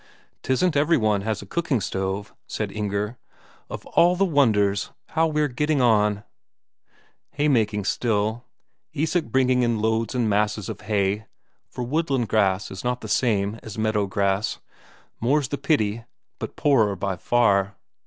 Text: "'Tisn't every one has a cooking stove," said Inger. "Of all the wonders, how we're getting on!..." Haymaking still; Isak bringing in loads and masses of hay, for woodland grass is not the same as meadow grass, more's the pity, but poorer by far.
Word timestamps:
"'Tisn't 0.41 0.75
every 0.75 0.97
one 0.97 1.21
has 1.21 1.43
a 1.43 1.45
cooking 1.45 1.79
stove," 1.79 2.33
said 2.47 2.71
Inger. 2.71 3.19
"Of 3.69 3.85
all 3.85 4.15
the 4.15 4.25
wonders, 4.25 4.89
how 5.09 5.27
we're 5.27 5.47
getting 5.47 5.79
on!..." 5.79 6.23
Haymaking 7.33 7.85
still; 7.85 8.43
Isak 8.93 9.25
bringing 9.25 9.61
in 9.61 9.79
loads 9.79 10.15
and 10.15 10.27
masses 10.27 10.69
of 10.69 10.81
hay, 10.81 11.27
for 11.69 11.83
woodland 11.83 12.29
grass 12.29 12.71
is 12.71 12.83
not 12.83 13.01
the 13.01 13.07
same 13.07 13.59
as 13.61 13.77
meadow 13.77 14.07
grass, 14.07 14.57
more's 15.19 15.49
the 15.49 15.59
pity, 15.59 16.05
but 16.39 16.55
poorer 16.55 16.95
by 16.95 17.15
far. 17.15 17.75